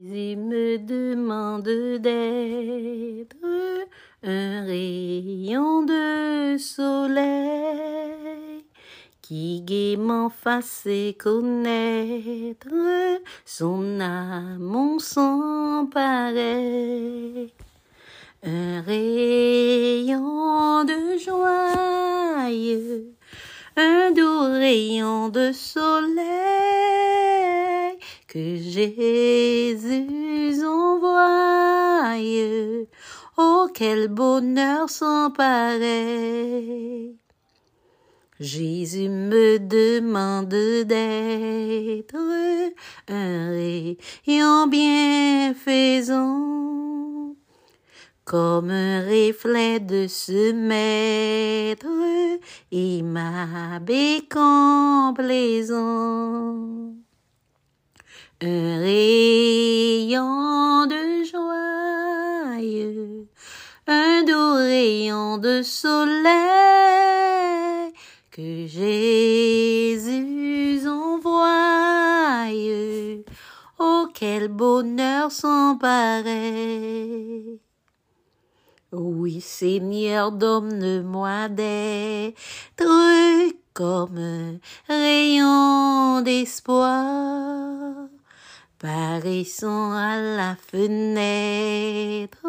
Il 0.00 0.38
me 0.38 0.78
demande 0.78 1.68
d'être 1.98 3.34
un 4.22 4.64
rayon 4.64 5.82
de 5.82 6.56
soleil 6.56 8.64
qui 9.20 9.60
gaiement 9.62 10.30
fasse 10.30 10.86
connaître 11.18 12.68
son 13.44 13.98
amour 13.98 15.00
sans 15.00 15.86
pareil. 15.86 17.52
Un 18.44 18.80
rayon 18.82 20.84
de 20.84 21.18
joie, 21.18 22.46
un 23.76 24.12
doux 24.12 24.58
rayon 24.60 25.28
de 25.28 25.50
soleil 25.50 26.87
Jésus 28.60 30.06
envoie. 30.64 32.16
Oh, 33.36 33.68
quel 33.74 34.08
bonheur 34.08 34.88
sans. 34.88 35.32
Jésus 38.38 39.08
me 39.08 39.58
demande 39.58 40.48
d'être 40.48 42.16
un 43.08 43.50
rayon 43.50 44.68
bienfaisant, 44.68 46.14
comme 48.24 48.70
un 48.70 49.00
reflet 49.00 49.80
de 49.80 50.06
ce 50.06 50.52
maître 50.52 51.88
et 52.70 53.02
ma 53.02 53.80
plaisant. 55.14 56.94
Un 58.40 58.80
rayon 58.80 60.86
de 60.86 61.24
joie, 61.24 62.56
un 63.86 64.22
doux 64.24 64.54
rayon 64.54 65.38
de 65.38 65.62
soleil 65.62 66.32
que 68.30 68.66
Jésus 68.66 70.86
envoie. 70.86 72.48
Oh, 73.78 74.06
quel 74.14 74.48
bonheur 74.48 75.32
sans. 75.32 75.68
Oui, 78.90 79.40
Seigneur, 79.40 80.32
donne-moi 80.32 81.48
d'être 81.48 82.34
comme 83.74 84.18
un 84.18 84.58
rayon 84.88 86.22
d'espoir 86.22 87.47
paraissant 88.78 89.92
à 89.92 90.20
la 90.20 90.56
fenêtre 90.56 92.46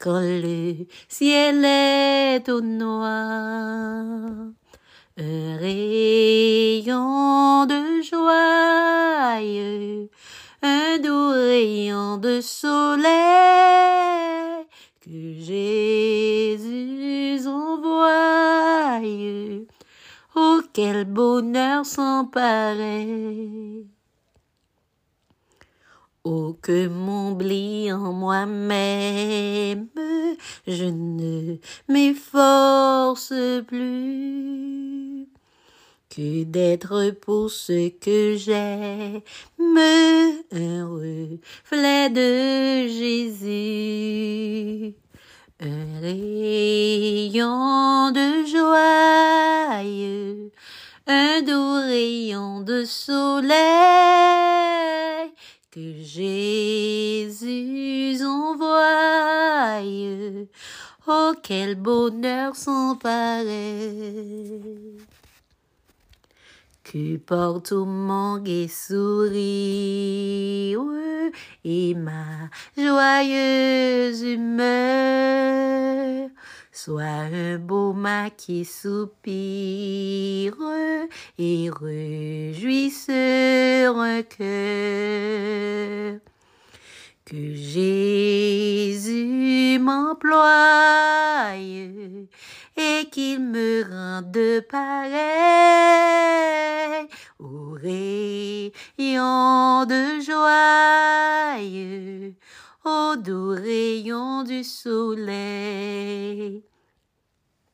quand 0.00 0.20
le 0.20 0.86
ciel 1.08 1.64
est 1.64 2.48
au 2.48 2.60
noir. 2.60 4.20
Un 5.16 5.56
rayon 5.58 7.66
de 7.66 8.02
joie, 8.02 9.38
un 10.62 10.98
doux 10.98 11.28
rayon 11.28 12.16
de 12.16 12.40
soleil 12.40 13.12
que 15.00 15.34
Jésus 15.38 17.46
envoie. 17.46 19.00
Oh, 20.34 20.60
quel 20.72 21.04
bonheur 21.04 21.86
sans 21.86 22.24
pareil. 22.24 23.86
Oh, 26.26 26.56
que 26.62 26.88
m'oublie 26.88 27.92
en 27.92 28.14
moi-même, 28.14 29.88
je 30.66 30.86
ne 30.86 31.58
m'efforce 31.86 33.34
plus 33.66 35.28
que 36.08 36.44
d'être 36.44 37.10
pour 37.20 37.50
ce 37.50 37.90
que 37.90 38.36
j'aime, 38.38 39.20
un 40.50 40.86
reflet 40.86 42.08
de 42.08 42.88
Jésus, 42.88 44.94
un 45.60 46.00
rayon 46.00 48.12
de 48.12 48.46
joie, 48.46 49.82
un 51.06 51.42
doux 51.42 51.74
rayon 51.86 52.62
de 52.62 52.86
soleil 52.86 54.54
Jésus 55.76 57.44
envoie. 58.24 59.82
Oh, 61.06 61.32
quel 61.42 61.74
bonheur 61.74 62.54
sans 62.54 62.96
pareil. 62.96 64.98
Que 66.84 67.16
porte 67.16 67.72
mon 67.72 68.38
gai 68.38 68.68
sourire 68.68 69.34
et 71.64 71.94
ma 71.94 72.50
joyeuse 72.76 74.22
humeur 74.22 76.28
Sois 76.70 77.02
un 77.02 77.58
beau 77.58 77.92
mât 77.92 78.30
qui 78.30 78.64
soupire 78.64 80.56
et 81.38 81.70
réjouisse 81.70 83.08
un. 83.08 84.22
Que 87.26 87.54
Jésus 87.54 89.78
m'emploie 89.80 91.56
et 91.56 92.28
qu'il 93.10 93.40
me 93.40 93.82
rende 93.90 94.60
pareil 94.68 95.14
au 97.38 97.78
rayon 97.80 99.86
de 99.86 100.20
joie 100.20 101.56
au 102.84 103.16
doux 103.16 103.54
rayon 103.54 104.42
du 104.42 104.62
soleil. 104.62 106.62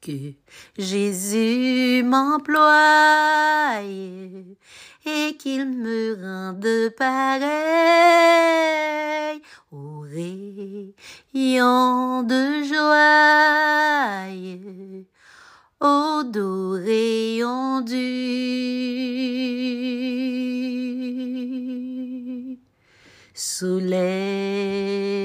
Que 0.00 0.34
Jésus 0.78 2.04
m'emploie 2.04 3.82
et 3.82 5.36
qu'il 5.38 5.66
me 5.66 6.14
rende 6.14 6.94
pareil 6.96 8.79
Yon 11.32 12.24
de 12.24 12.64
joie 12.64 14.26
au 15.80 16.24
doux 16.24 16.72
rayon 16.72 17.82
du 17.82 18.58
soleil. 23.32 25.19